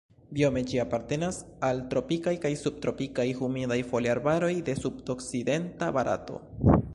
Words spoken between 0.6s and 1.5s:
ĝi apartenas